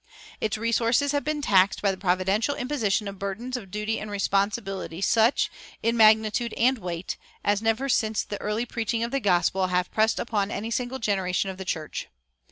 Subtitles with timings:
[0.39, 4.99] Its resources have been taxed by the providential imposition of burdens of duty and responsibility
[4.99, 5.51] such,
[5.83, 10.17] in magnitude and weight, as never since the early preaching of the gospel have pressed
[10.17, 12.07] upon any single generation of the church.